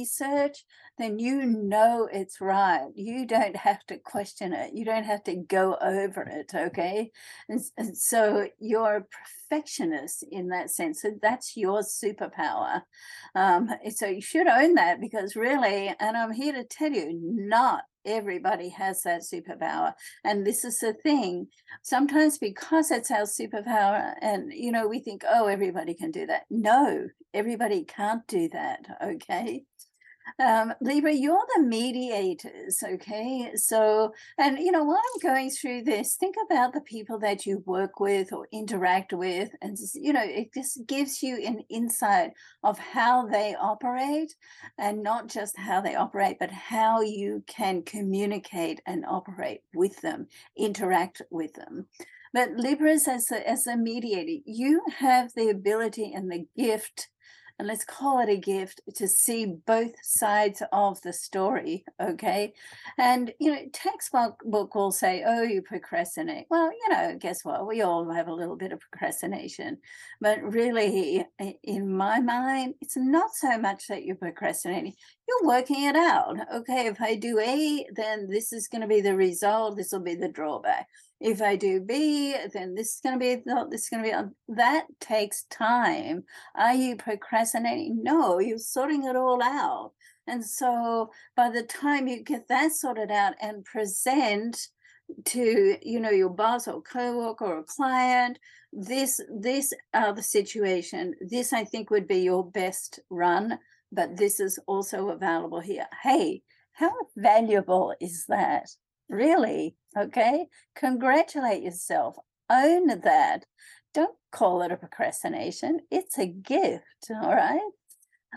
then 0.97 1.19
you 1.19 1.45
know 1.45 2.09
it's 2.11 2.41
right. 2.41 2.87
You 2.95 3.25
don't 3.25 3.55
have 3.55 3.85
to 3.87 3.97
question 3.97 4.53
it. 4.53 4.73
You 4.73 4.85
don't 4.85 5.03
have 5.03 5.23
to 5.25 5.35
go 5.35 5.77
over 5.81 6.21
it. 6.23 6.51
Okay. 6.53 7.11
And, 7.49 7.61
and 7.77 7.97
so 7.97 8.47
you're 8.59 8.97
a 8.97 9.05
perfectionist 9.49 10.25
in 10.31 10.49
that 10.49 10.71
sense. 10.71 11.01
So 11.01 11.11
that's 11.21 11.55
your 11.55 11.81
superpower. 11.81 12.81
Um, 13.35 13.69
so 13.95 14.07
you 14.07 14.21
should 14.21 14.47
own 14.47 14.75
that 14.75 15.01
because 15.01 15.35
really, 15.35 15.93
and 15.99 16.17
I'm 16.17 16.31
here 16.31 16.53
to 16.53 16.63
tell 16.63 16.91
you, 16.91 17.11
not 17.13 17.83
everybody 18.05 18.69
has 18.69 19.01
that 19.03 19.21
superpower. 19.21 19.93
And 20.23 20.45
this 20.45 20.63
is 20.63 20.79
the 20.79 20.93
thing 20.93 21.47
sometimes 21.81 22.37
because 22.37 22.91
it's 22.91 23.11
our 23.11 23.23
superpower 23.23 24.13
and 24.21 24.51
you 24.53 24.71
know 24.71 24.87
we 24.87 24.99
think 24.99 25.23
oh 25.27 25.47
everybody 25.47 25.93
can 25.93 26.11
do 26.11 26.25
that. 26.27 26.43
No 26.49 27.07
everybody 27.33 27.83
can't 27.83 28.25
do 28.27 28.49
that 28.49 28.85
okay 29.03 29.63
um, 30.39 30.73
Libra, 30.81 31.13
you're 31.13 31.45
the 31.55 31.63
mediators, 31.63 32.83
okay? 32.83 33.51
So, 33.55 34.13
and 34.37 34.59
you 34.59 34.71
know, 34.71 34.83
while 34.83 34.97
I'm 34.97 35.21
going 35.21 35.49
through 35.49 35.83
this, 35.83 36.15
think 36.15 36.35
about 36.45 36.73
the 36.73 36.81
people 36.81 37.19
that 37.19 37.45
you 37.45 37.63
work 37.65 37.99
with 37.99 38.33
or 38.33 38.47
interact 38.51 39.13
with, 39.13 39.49
and 39.61 39.77
you 39.93 40.13
know, 40.13 40.23
it 40.23 40.53
just 40.53 40.85
gives 40.87 41.23
you 41.23 41.37
an 41.45 41.63
insight 41.69 42.31
of 42.63 42.79
how 42.79 43.25
they 43.27 43.55
operate, 43.55 44.35
and 44.77 45.03
not 45.03 45.27
just 45.27 45.57
how 45.57 45.81
they 45.81 45.95
operate, 45.95 46.37
but 46.39 46.51
how 46.51 47.01
you 47.01 47.43
can 47.47 47.81
communicate 47.83 48.81
and 48.85 49.05
operate 49.05 49.61
with 49.73 50.01
them, 50.01 50.27
interact 50.57 51.21
with 51.29 51.53
them. 51.53 51.87
But 52.33 52.57
Libras, 52.57 53.07
as 53.07 53.31
a, 53.31 53.47
as 53.49 53.65
a 53.65 53.77
mediator, 53.77 54.41
you 54.45 54.81
have 54.97 55.31
the 55.35 55.49
ability 55.49 56.11
and 56.13 56.29
the 56.29 56.45
gift 56.57 57.07
and 57.57 57.67
let's 57.67 57.85
call 57.85 58.19
it 58.19 58.29
a 58.29 58.37
gift 58.37 58.81
to 58.95 59.07
see 59.07 59.45
both 59.45 59.93
sides 60.03 60.61
of 60.71 61.01
the 61.01 61.13
story 61.13 61.85
okay? 62.01 62.53
And 62.97 63.33
you 63.39 63.51
know 63.51 63.61
textbook 63.73 64.41
book 64.43 64.75
will 64.75 64.91
say 64.91 65.23
oh 65.25 65.43
you 65.43 65.61
procrastinate. 65.61 66.47
Well 66.49 66.71
you 66.71 66.89
know 66.89 67.17
guess 67.19 67.39
what? 67.43 67.67
We 67.67 67.81
all 67.81 68.11
have 68.11 68.27
a 68.27 68.33
little 68.33 68.55
bit 68.55 68.71
of 68.71 68.79
procrastination. 68.79 69.77
But 70.21 70.41
really 70.43 71.25
in 71.63 71.95
my 71.95 72.19
mind 72.19 72.75
it's 72.81 72.97
not 72.97 73.31
so 73.33 73.57
much 73.57 73.87
that 73.87 74.03
you're 74.03 74.15
procrastinating. 74.15 74.93
You're 75.27 75.47
working 75.47 75.83
it 75.83 75.95
out 75.95 76.37
okay? 76.53 76.87
If 76.87 77.01
i 77.01 77.15
do 77.15 77.39
a 77.39 77.85
then 77.95 78.29
this 78.29 78.51
is 78.53 78.67
going 78.67 78.81
to 78.81 78.87
be 78.87 79.01
the 79.01 79.15
result. 79.15 79.77
This 79.77 79.91
will 79.91 80.01
be 80.01 80.15
the 80.15 80.29
drawback 80.29 80.87
if 81.21 81.41
I 81.41 81.55
do 81.55 81.79
B, 81.79 82.35
then 82.53 82.75
this 82.75 82.95
is 82.95 83.01
going 83.01 83.15
to 83.15 83.19
be, 83.19 83.41
this 83.69 83.83
is 83.83 83.89
going 83.89 84.03
to 84.03 84.09
be, 84.09 84.13
um, 84.13 84.35
that 84.49 84.85
takes 84.99 85.43
time. 85.43 86.23
Are 86.55 86.73
you 86.73 86.97
procrastinating? 86.97 88.03
No, 88.03 88.39
you're 88.39 88.57
sorting 88.57 89.05
it 89.05 89.15
all 89.15 89.41
out. 89.41 89.93
And 90.27 90.43
so 90.43 91.11
by 91.35 91.49
the 91.49 91.63
time 91.63 92.07
you 92.07 92.23
get 92.23 92.47
that 92.49 92.71
sorted 92.73 93.11
out 93.11 93.33
and 93.41 93.63
present 93.63 94.67
to, 95.25 95.77
you 95.81 95.99
know, 95.99 96.09
your 96.09 96.29
boss 96.29 96.67
or 96.67 96.81
co-worker 96.81 97.45
or 97.45 97.63
client, 97.63 98.39
this, 98.73 99.21
this 99.33 99.71
are 99.93 100.13
the 100.13 100.23
situation. 100.23 101.13
This 101.21 101.53
I 101.53 101.63
think 101.63 101.91
would 101.91 102.07
be 102.07 102.17
your 102.17 102.43
best 102.43 102.99
run, 103.09 103.59
but 103.91 104.17
this 104.17 104.39
is 104.39 104.59
also 104.67 105.09
available 105.09 105.61
here. 105.61 105.85
Hey, 106.03 106.41
how 106.73 106.91
valuable 107.15 107.95
is 108.01 108.25
that? 108.27 108.67
Really? 109.09 109.75
Okay. 109.97 110.47
Congratulate 110.75 111.63
yourself. 111.63 112.17
Own 112.49 112.87
that. 113.01 113.45
Don't 113.93 114.15
call 114.31 114.61
it 114.61 114.71
a 114.71 114.77
procrastination. 114.77 115.79
It's 115.91 116.17
a 116.17 116.27
gift. 116.27 117.09
All 117.09 117.33
right. 117.33 117.61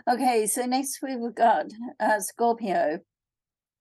Okay. 0.09 0.47
So 0.47 0.65
next 0.65 0.99
we've 1.01 1.35
got 1.35 1.67
uh, 1.99 2.19
Scorpio. 2.19 2.99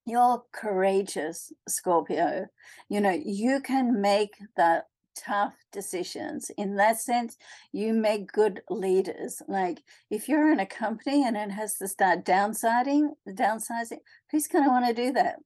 You're 0.07 0.42
courageous, 0.52 1.52
Scorpio. 1.68 2.47
You 2.88 3.00
know, 3.00 3.11
you 3.25 3.61
can 3.61 4.00
make 4.00 4.33
the 4.57 4.85
tough 5.18 5.54
decisions. 5.73 6.50
In 6.57 6.76
that 6.76 6.99
sense, 7.00 7.37
you 7.73 7.92
make 7.92 8.33
good 8.33 8.62
leaders. 8.71 9.42
Like 9.49 9.83
if 10.11 10.28
you're 10.28 10.50
in 10.50 10.61
a 10.61 10.66
company 10.66 11.25
and 11.26 11.37
it 11.37 11.50
has 11.50 11.76
to 11.76 11.88
start 11.88 12.25
downsizing, 12.25 13.11
downsizing, 13.28 13.99
who's 14.30 14.47
going 14.47 14.64
to 14.64 14.71
want 14.71 14.87
to 14.87 14.95
do 14.95 15.12
that? 15.12 15.37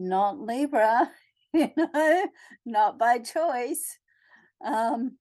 Not 0.00 0.40
Libra, 0.40 1.10
you 1.52 1.70
know, 1.76 2.26
not 2.64 2.98
by 2.98 3.18
choice. 3.18 3.98
Um, 4.64 5.16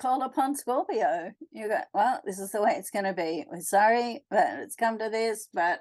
call 0.00 0.22
upon 0.22 0.54
Scorpio. 0.54 1.32
You 1.50 1.68
go, 1.68 1.80
well, 1.92 2.20
this 2.24 2.38
is 2.38 2.52
the 2.52 2.62
way 2.62 2.74
it's 2.76 2.90
going 2.90 3.04
to 3.04 3.12
be. 3.12 3.44
We're 3.50 3.60
sorry, 3.60 4.24
but 4.30 4.46
it's 4.60 4.76
come 4.76 4.98
to 4.98 5.08
this, 5.10 5.48
but 5.52 5.80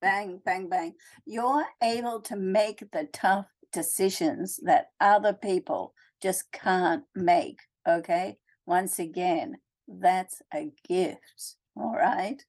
bang, 0.00 0.40
bang, 0.44 0.68
bang. 0.68 0.94
You're 1.26 1.66
able 1.82 2.20
to 2.22 2.36
make 2.36 2.84
the 2.92 3.08
tough 3.12 3.46
decisions 3.72 4.58
that 4.64 4.86
other 5.00 5.32
people 5.32 5.94
just 6.22 6.50
can't 6.52 7.04
make. 7.14 7.60
Okay. 7.88 8.36
Once 8.66 8.98
again, 8.98 9.56
that's 9.88 10.42
a 10.54 10.70
gift. 10.88 11.56
All 11.76 11.96
right. 11.96 12.42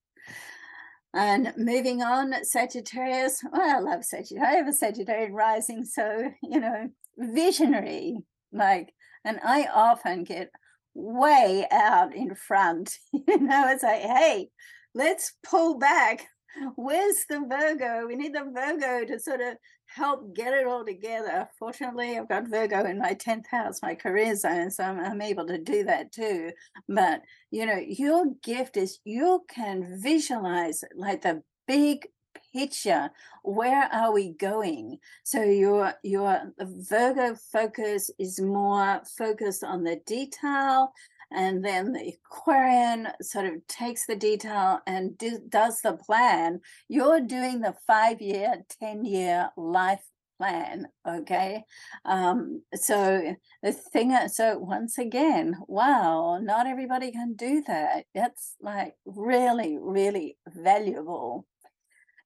And 1.13 1.53
moving 1.57 2.01
on, 2.01 2.33
Sagittarius. 2.43 3.43
Well, 3.51 3.77
I 3.77 3.79
love 3.79 4.05
Sagittarius. 4.05 4.47
I 4.47 4.55
have 4.55 4.67
a 4.67 4.71
Sagittarian 4.71 5.33
rising, 5.33 5.83
so 5.83 6.31
you 6.41 6.59
know, 6.59 6.89
visionary. 7.17 8.17
Like, 8.53 8.93
and 9.25 9.39
I 9.43 9.67
often 9.73 10.23
get 10.23 10.51
way 10.93 11.67
out 11.71 12.15
in 12.15 12.35
front. 12.35 12.97
You 13.27 13.39
know, 13.39 13.69
it's 13.69 13.83
like, 13.83 14.01
hey, 14.01 14.49
let's 14.93 15.33
pull 15.43 15.77
back. 15.77 16.27
Where's 16.75 17.25
the 17.29 17.41
Virgo? 17.47 18.07
We 18.07 18.15
need 18.15 18.33
the 18.33 18.49
Virgo 18.53 19.05
to 19.05 19.19
sort 19.19 19.41
of 19.41 19.55
help 19.93 20.35
get 20.35 20.53
it 20.53 20.67
all 20.67 20.85
together. 20.85 21.49
Fortunately, 21.59 22.17
I've 22.17 22.29
got 22.29 22.47
Virgo 22.47 22.85
in 22.85 22.97
my 22.97 23.13
10th 23.13 23.47
house, 23.47 23.81
my 23.81 23.95
career 23.95 24.35
zone, 24.35 24.71
so 24.71 24.83
I'm, 24.83 24.99
I'm, 24.99 25.21
able 25.21 25.45
to 25.47 25.57
do 25.57 25.83
that 25.83 26.11
too. 26.11 26.51
But, 26.87 27.21
you 27.51 27.65
know, 27.65 27.77
your 27.77 28.25
gift 28.43 28.77
is 28.77 28.99
you 29.03 29.43
can 29.49 29.99
visualize 30.01 30.83
like 30.95 31.21
the 31.21 31.43
big 31.67 32.07
picture 32.53 33.09
where 33.43 33.89
are 33.93 34.11
we 34.11 34.31
going 34.33 34.97
so 35.23 35.41
your 35.41 35.93
your 36.03 36.41
virgo 36.59 37.35
focus 37.51 38.09
is 38.19 38.41
more 38.41 39.01
focused 39.17 39.63
on 39.63 39.83
the 39.83 39.99
detail 40.05 40.91
and 41.31 41.63
then 41.63 41.93
the 41.93 42.13
Aquarian 42.25 43.07
sort 43.21 43.45
of 43.45 43.65
takes 43.67 44.05
the 44.05 44.15
detail 44.15 44.79
and 44.85 45.17
do, 45.17 45.39
does 45.47 45.81
the 45.81 45.93
plan. 45.93 46.59
You're 46.87 47.21
doing 47.21 47.61
the 47.61 47.75
five 47.87 48.21
year, 48.21 48.63
10 48.79 49.05
year 49.05 49.49
life 49.55 50.03
plan. 50.37 50.87
Okay. 51.07 51.63
Um, 52.03 52.63
so 52.73 53.35
the 53.61 53.71
thing, 53.71 54.15
so 54.27 54.57
once 54.57 54.97
again, 54.97 55.55
wow, 55.67 56.39
not 56.41 56.67
everybody 56.67 57.11
can 57.11 57.35
do 57.35 57.63
that. 57.67 58.05
That's 58.15 58.55
like 58.61 58.95
really, 59.05 59.77
really 59.79 60.37
valuable. 60.47 61.45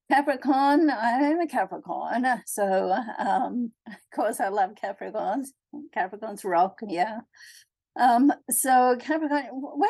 Capricorn, 0.09 0.91
I'm 0.91 1.41
a 1.41 1.47
Capricorn, 1.47 2.27
so 2.45 2.95
um, 3.17 3.71
of 3.87 3.95
course 4.13 4.39
I 4.39 4.49
love 4.49 4.71
Capricorns. 4.81 5.47
Capricorns 5.95 6.43
rock, 6.45 6.79
yeah. 6.87 7.21
Um, 7.97 8.31
so 8.49 8.97
Capricorn, 8.99 9.45
we're 9.53 9.87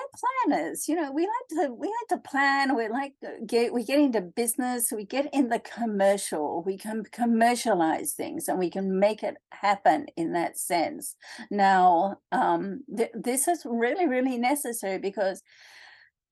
planners. 0.48 0.88
You 0.88 0.96
know, 0.96 1.12
we 1.12 1.24
like 1.24 1.68
to 1.68 1.74
we 1.74 1.88
like 1.88 2.22
to 2.22 2.30
plan. 2.30 2.76
We 2.76 2.88
like 2.88 3.14
get 3.48 3.74
we 3.74 3.84
get 3.84 4.00
into 4.00 4.22
business. 4.22 4.92
We 4.96 5.06
get 5.06 5.28
in 5.34 5.50
the 5.50 5.60
commercial. 5.60 6.62
We 6.64 6.78
can 6.78 7.04
commercialize 7.12 8.14
things, 8.14 8.48
and 8.48 8.60
we 8.60 8.70
can 8.70 9.00
make 9.00 9.24
it 9.24 9.38
happen 9.52 10.06
in 10.16 10.34
that 10.34 10.58
sense. 10.60 11.16
Now, 11.50 12.18
um, 12.32 12.84
th- 12.96 13.12
this 13.16 13.48
is 13.48 13.64
really 13.66 14.08
really 14.08 14.38
necessary 14.38 15.00
because 15.00 15.42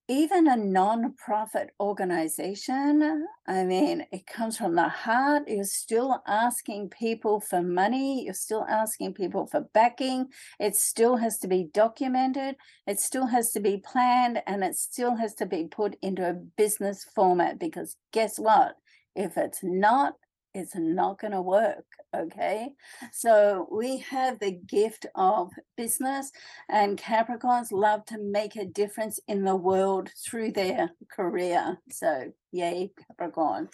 even 0.08 0.46
a 0.48 0.56
non-profit 0.56 1.70
organization 1.80 3.26
i 3.46 3.64
mean 3.64 4.04
it 4.12 4.26
comes 4.26 4.56
from 4.56 4.74
the 4.74 4.88
heart 4.88 5.44
you're 5.48 5.64
still 5.64 6.22
asking 6.26 6.90
people 6.90 7.40
for 7.40 7.62
money 7.62 8.24
you're 8.24 8.34
still 8.34 8.66
asking 8.68 9.14
people 9.14 9.46
for 9.46 9.62
backing 9.72 10.26
it 10.60 10.76
still 10.76 11.16
has 11.16 11.38
to 11.38 11.48
be 11.48 11.68
documented 11.72 12.54
it 12.86 13.00
still 13.00 13.26
has 13.26 13.50
to 13.52 13.60
be 13.60 13.78
planned 13.78 14.42
and 14.46 14.62
it 14.62 14.76
still 14.76 15.16
has 15.16 15.34
to 15.34 15.46
be 15.46 15.66
put 15.66 15.96
into 16.02 16.28
a 16.28 16.34
business 16.34 17.06
format 17.14 17.58
because 17.58 17.96
guess 18.12 18.38
what? 18.38 18.76
If 19.16 19.36
it's 19.36 19.60
not 19.62 20.14
it's 20.54 20.76
not 20.76 21.20
going 21.20 21.32
to 21.32 21.42
work. 21.42 21.84
Okay. 22.14 22.68
So 23.12 23.68
we 23.72 23.98
have 23.98 24.38
the 24.38 24.52
gift 24.52 25.04
of 25.16 25.50
business, 25.76 26.30
and 26.68 26.96
Capricorns 26.96 27.72
love 27.72 28.04
to 28.06 28.18
make 28.18 28.54
a 28.56 28.64
difference 28.64 29.18
in 29.26 29.44
the 29.44 29.56
world 29.56 30.10
through 30.24 30.52
their 30.52 30.90
career. 31.10 31.78
So, 31.90 32.32
yay, 32.52 32.92
Capricorn. 33.08 33.68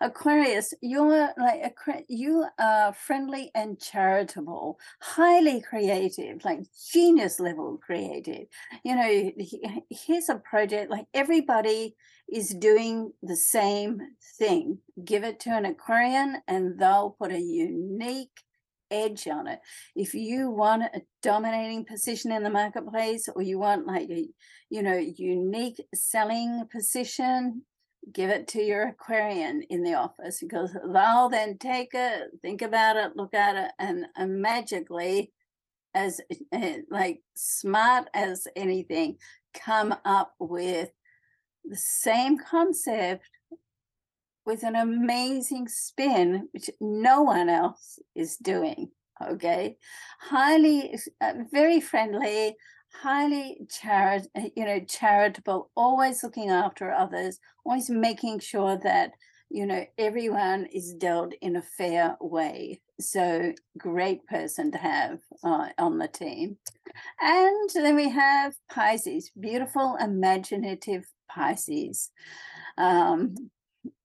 Aquarius, 0.00 0.72
you're 0.80 1.30
like 1.36 1.74
you 2.08 2.46
are 2.60 2.92
friendly 2.92 3.50
and 3.56 3.80
charitable, 3.80 4.78
highly 5.00 5.60
creative, 5.60 6.44
like 6.44 6.60
genius 6.92 7.40
level 7.40 7.78
creative. 7.84 8.46
You 8.84 8.94
know, 8.94 9.32
here's 9.90 10.28
a 10.28 10.36
project 10.36 10.90
like 10.92 11.06
everybody 11.12 11.96
is 12.32 12.50
doing 12.50 13.12
the 13.22 13.36
same 13.36 14.00
thing. 14.38 14.78
Give 15.04 15.24
it 15.24 15.40
to 15.40 15.50
an 15.50 15.64
Aquarian 15.64 16.38
and 16.46 16.78
they'll 16.78 17.16
put 17.18 17.32
a 17.32 17.40
unique 17.40 18.42
edge 18.90 19.28
on 19.28 19.46
it. 19.46 19.60
If 19.94 20.14
you 20.14 20.50
want 20.50 20.82
a 20.82 21.02
dominating 21.22 21.84
position 21.84 22.32
in 22.32 22.42
the 22.42 22.50
marketplace 22.50 23.28
or 23.34 23.42
you 23.42 23.58
want 23.58 23.86
like 23.86 24.08
a, 24.10 24.28
you 24.68 24.82
know, 24.82 24.96
unique 24.96 25.80
selling 25.94 26.66
position, 26.72 27.62
give 28.12 28.30
it 28.30 28.48
to 28.48 28.62
your 28.62 28.88
Aquarian 28.88 29.62
in 29.62 29.82
the 29.82 29.94
office 29.94 30.40
because 30.40 30.72
they'll 30.92 31.28
then 31.28 31.58
take 31.58 31.90
it, 31.94 32.30
think 32.42 32.62
about 32.62 32.96
it, 32.96 33.16
look 33.16 33.34
at 33.34 33.56
it, 33.56 33.70
and, 33.78 34.06
and 34.16 34.40
magically, 34.40 35.32
as 35.94 36.20
uh, 36.52 36.74
like 36.90 37.20
smart 37.34 38.08
as 38.14 38.46
anything, 38.56 39.16
come 39.54 39.94
up 40.04 40.34
with 40.38 40.90
the 41.64 41.76
same 41.76 42.38
concept 42.38 43.24
with 44.46 44.62
an 44.62 44.74
amazing 44.74 45.68
spin, 45.68 46.48
which 46.52 46.70
no 46.80 47.22
one 47.22 47.48
else 47.48 47.98
is 48.14 48.36
doing. 48.36 48.90
Okay, 49.22 49.76
highly, 50.18 50.98
uh, 51.20 51.34
very 51.52 51.78
friendly, 51.78 52.56
highly 53.02 53.58
charit, 53.68 54.26
uh, 54.34 54.48
you 54.56 54.64
know, 54.64 54.80
charitable, 54.80 55.70
always 55.76 56.22
looking 56.22 56.48
after 56.48 56.90
others, 56.90 57.38
always 57.64 57.90
making 57.90 58.38
sure 58.38 58.78
that 58.82 59.12
you 59.50 59.66
know 59.66 59.84
everyone 59.98 60.66
is 60.72 60.94
dealt 60.94 61.34
in 61.42 61.56
a 61.56 61.62
fair 61.62 62.16
way. 62.20 62.80
So 62.98 63.52
great 63.76 64.26
person 64.26 64.72
to 64.72 64.78
have 64.78 65.18
uh, 65.44 65.68
on 65.78 65.98
the 65.98 66.08
team. 66.08 66.56
And 67.20 67.70
then 67.74 67.96
we 67.96 68.08
have 68.08 68.54
Pisces, 68.70 69.30
beautiful, 69.38 69.96
imaginative 70.00 71.04
Pisces. 71.34 72.10
Um, 72.78 73.34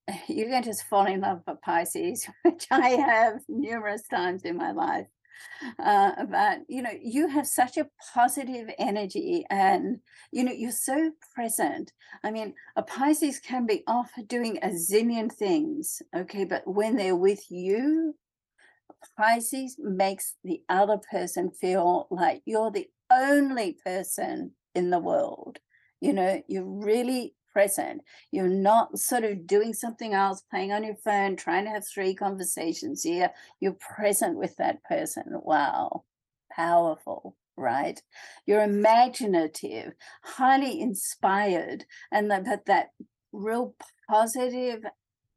you're 0.28 0.50
going 0.50 0.64
to 0.64 0.70
just 0.70 0.88
fall 0.88 1.06
in 1.06 1.22
love 1.22 1.42
with 1.48 1.62
Pisces, 1.62 2.28
which 2.44 2.68
I 2.72 2.90
have 2.90 3.40
numerous 3.48 4.08
times 4.08 4.44
in 4.44 4.58
my 4.58 4.72
life. 4.72 5.08
Uh, 5.80 6.26
but 6.26 6.60
you 6.70 6.82
know, 6.82 6.94
you 7.02 7.28
have 7.28 7.46
such 7.46 7.76
a 7.78 7.90
positive 8.14 8.70
energy, 8.80 9.46
and 9.50 10.00
you 10.32 10.46
know, 10.46 10.52
you're 10.52 10.72
so 10.72 11.12
present. 11.34 11.92
I 12.24 12.32
mean, 12.32 12.54
a 12.78 12.84
Pisces 12.84 13.40
can 13.40 13.66
be 13.66 13.84
off 13.86 14.12
doing 14.28 14.58
a 14.62 14.70
zillion 14.70 15.30
things, 15.30 16.02
okay, 16.16 16.46
but 16.46 16.66
when 16.66 16.96
they're 16.96 17.18
with 17.18 17.52
you, 17.52 18.16
Pisces 19.18 19.76
makes 19.78 20.36
the 20.44 20.62
other 20.70 21.00
person 21.12 21.52
feel 21.52 22.08
like 22.10 22.42
you're 22.46 22.72
the 22.72 22.88
only 23.12 23.78
person 23.84 24.52
in 24.74 24.90
the 24.90 25.00
world 25.00 25.60
you 26.06 26.14
know 26.14 26.42
you're 26.48 26.64
really 26.64 27.34
present. 27.52 28.02
You're 28.32 28.50
not 28.50 29.00
sort 29.00 29.24
of 29.24 29.48
doing 29.48 29.74
something 29.74 30.14
else 30.14 30.44
playing 30.52 30.74
on 30.74 30.84
your 30.84 30.98
phone 30.98 31.38
trying 31.38 31.64
to 31.64 31.72
have 31.72 31.88
three 31.88 32.14
conversations 32.14 33.04
here 33.04 33.32
you're 33.62 33.78
present 33.96 34.38
with 34.38 34.56
that 34.58 34.84
person. 34.84 35.24
Wow. 35.30 36.04
Powerful 36.52 37.36
right? 37.58 38.02
You're 38.46 38.64
imaginative 38.64 39.94
highly 40.24 40.82
inspired 40.82 41.86
and 42.12 42.30
that 42.30 42.46
that, 42.46 42.66
that 42.66 42.90
real 43.32 43.76
positive 44.10 44.84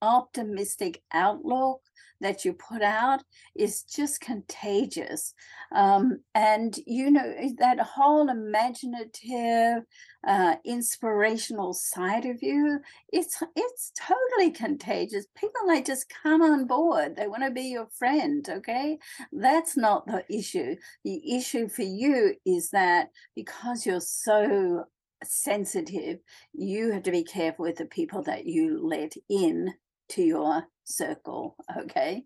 optimistic 0.02 1.02
outlook 1.12 1.80
that 2.20 2.44
you 2.44 2.52
put 2.52 2.82
out 2.82 3.22
is 3.54 3.82
just 3.82 4.20
contagious. 4.20 5.34
Um, 5.74 6.20
and, 6.34 6.76
you 6.86 7.10
know, 7.10 7.34
that 7.58 7.80
whole 7.80 8.28
imaginative, 8.28 9.84
uh, 10.26 10.56
inspirational 10.64 11.74
side 11.74 12.24
of 12.26 12.42
you, 12.42 12.80
it's, 13.12 13.42
it's 13.54 13.92
totally 13.98 14.50
contagious. 14.50 15.26
People 15.36 15.66
like 15.66 15.86
just 15.86 16.12
come 16.22 16.42
on 16.42 16.66
board. 16.66 17.16
They 17.16 17.28
want 17.28 17.44
to 17.44 17.50
be 17.50 17.68
your 17.68 17.88
friend. 17.98 18.48
Okay. 18.48 18.98
That's 19.32 19.76
not 19.76 20.06
the 20.06 20.24
issue. 20.28 20.76
The 21.04 21.36
issue 21.36 21.68
for 21.68 21.82
you 21.82 22.34
is 22.44 22.70
that 22.70 23.08
because 23.34 23.86
you're 23.86 24.00
so 24.00 24.84
sensitive, 25.24 26.18
you 26.52 26.92
have 26.92 27.02
to 27.04 27.10
be 27.10 27.24
careful 27.24 27.64
with 27.64 27.76
the 27.76 27.86
people 27.86 28.22
that 28.22 28.46
you 28.46 28.80
let 28.86 29.14
in 29.28 29.74
to 30.10 30.22
your 30.22 30.64
circle. 30.84 31.56
Okay. 31.76 32.24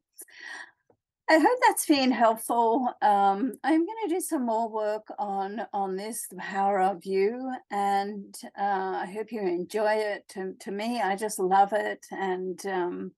I 1.31 1.39
hope 1.39 1.59
that's 1.67 1.87
been 1.87 2.11
helpful. 2.11 2.93
Um, 3.01 3.53
I'm 3.65 3.87
going 3.87 4.09
to 4.09 4.15
do 4.15 4.21
some 4.21 4.45
more 4.45 4.69
work 4.69 5.07
on 5.19 5.63
on 5.73 5.97
this, 5.97 6.27
the 6.29 6.37
power 6.37 6.81
of 6.81 7.07
you, 7.07 7.55
and 7.71 8.35
uh, 8.59 9.01
I 9.03 9.07
hope 9.07 9.33
you 9.33 9.41
enjoy 9.41 9.95
it. 9.95 10.29
To, 10.31 10.55
to 10.61 10.71
me, 10.71 11.01
I 11.01 11.17
just 11.17 11.39
love 11.39 11.73
it, 11.73 12.05
and 12.11 12.61
um, 12.67 13.13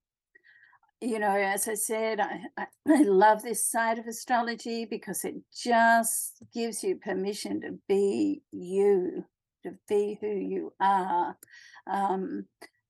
you 1.01 1.19
know, 1.19 1.35
as 1.35 1.67
I 1.67 1.73
said, 1.73 2.19
I, 2.19 2.39
I, 2.57 2.67
I 2.87 3.01
love 3.03 3.43
this 3.43 3.69
side 3.69 3.99
of 3.99 4.07
astrology 4.07 4.85
because 4.85 5.25
it 5.25 5.35
just 5.53 6.41
gives 6.53 6.83
you 6.83 6.95
permission 6.95 7.61
to 7.61 7.79
be 7.87 8.43
you, 8.51 9.25
to 9.63 9.73
be 9.89 10.17
who 10.21 10.27
you 10.27 10.73
are. 10.79 11.35
Um, 11.87 12.45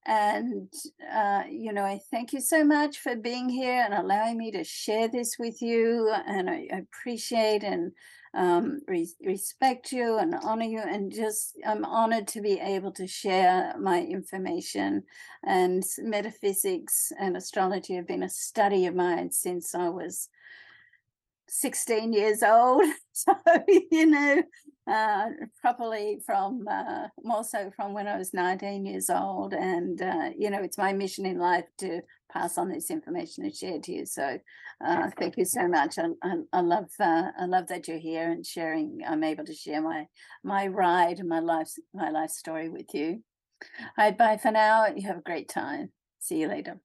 and, 0.05 0.71
uh, 1.11 1.43
you 1.49 1.73
know, 1.73 1.83
I 1.83 1.99
thank 2.11 2.31
you 2.31 2.39
so 2.39 2.63
much 2.63 2.99
for 2.99 3.15
being 3.15 3.49
here 3.49 3.81
and 3.83 3.93
allowing 3.93 4.37
me 4.37 4.51
to 4.51 4.63
share 4.63 5.07
this 5.07 5.37
with 5.39 5.61
you. 5.61 6.13
And 6.27 6.49
I, 6.49 6.67
appreciate 6.71 7.63
and 7.63 7.91
um, 8.35 8.81
re- 8.87 9.09
respect 9.25 9.91
you 9.91 10.17
and 10.17 10.35
honor 10.43 10.65
you. 10.65 10.79
And 10.79 11.11
just, 11.11 11.57
I'm 11.65 11.83
honored 11.85 12.27
to 12.29 12.41
be 12.41 12.59
able 12.59 12.91
to 12.93 13.07
share 13.07 13.73
my 13.79 14.01
information. 14.01 15.03
And 15.43 15.83
metaphysics 15.97 17.11
and 17.19 17.35
astrology 17.35 17.95
have 17.95 18.07
been 18.07 18.23
a 18.23 18.29
study 18.29 18.85
of 18.85 18.93
mine 18.93 19.31
since 19.31 19.73
I 19.73 19.89
was 19.89 20.29
16 21.47 22.13
years 22.13 22.43
old. 22.43 22.83
So, 23.17 23.33
you 23.91 24.07
know, 24.07 24.43
uh, 24.87 25.29
properly 25.61 26.19
from 26.25 26.65
uh, 26.69 27.07
more 27.23 27.43
so 27.43 27.71
from 27.75 27.93
when 27.93 28.07
I 28.07 28.17
was 28.17 28.33
19 28.33 28.85
years 28.85 29.09
old. 29.09 29.53
And, 29.53 30.01
uh, 30.01 30.29
you 30.37 30.49
know, 30.49 30.61
it's 30.61 30.77
my 30.77 30.93
mission 30.93 31.25
in 31.25 31.39
life 31.39 31.65
to 31.79 32.01
pass 32.31 32.57
on 32.57 32.69
this 32.69 32.91
information 32.91 33.45
and 33.45 33.55
share 33.55 33.75
it 33.75 33.83
to 33.83 33.93
you. 33.93 34.05
So 34.05 34.37
uh, 34.85 35.09
thank 35.17 35.37
you 35.37 35.45
so 35.45 35.67
much. 35.67 35.97
I, 35.97 36.07
I, 36.21 36.35
I 36.53 36.61
love 36.61 36.89
uh, 36.99 37.29
I 37.39 37.45
love 37.45 37.67
that 37.67 37.87
you're 37.87 37.97
here 37.97 38.29
and 38.29 38.45
sharing. 38.45 38.99
I'm 39.07 39.23
able 39.23 39.45
to 39.45 39.53
share 39.53 39.81
my 39.81 40.07
my 40.43 40.67
ride 40.67 41.19
and 41.19 41.29
my 41.29 41.39
life 41.39 41.71
my 41.93 42.09
life 42.09 42.31
story 42.31 42.69
with 42.69 42.93
you. 42.93 43.23
All 43.97 44.05
right, 44.05 44.17
bye 44.17 44.37
for 44.37 44.51
now. 44.51 44.87
You 44.87 45.07
have 45.07 45.17
a 45.17 45.21
great 45.21 45.49
time. 45.49 45.91
See 46.19 46.41
you 46.41 46.47
later. 46.47 46.79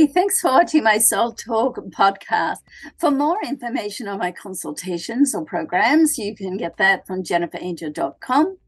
Thanks 0.00 0.40
for 0.40 0.50
watching 0.50 0.82
my 0.82 0.98
Soul 0.98 1.32
Talk 1.32 1.76
podcast. 1.90 2.56
For 2.98 3.12
more 3.12 3.38
information 3.44 4.08
on 4.08 4.18
my 4.18 4.32
consultations 4.32 5.36
or 5.36 5.44
programs, 5.44 6.18
you 6.18 6.34
can 6.34 6.56
get 6.56 6.78
that 6.78 7.06
from 7.06 7.22
jenniferangel.com. 7.22 8.58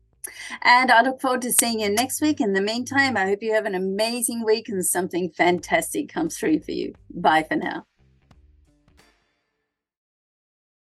And 0.62 0.90
I 0.92 1.02
look 1.02 1.20
forward 1.20 1.42
to 1.42 1.52
seeing 1.52 1.80
you 1.80 1.90
next 1.90 2.22
week. 2.22 2.40
In 2.40 2.52
the 2.52 2.60
meantime, 2.60 3.16
I 3.16 3.26
hope 3.26 3.42
you 3.42 3.52
have 3.54 3.66
an 3.66 3.74
amazing 3.74 4.44
week 4.44 4.68
and 4.68 4.86
something 4.86 5.30
fantastic 5.30 6.08
comes 6.08 6.38
through 6.38 6.60
for 6.60 6.70
you. 6.70 6.94
Bye 7.10 7.42
for 7.42 7.56
now. 7.56 7.86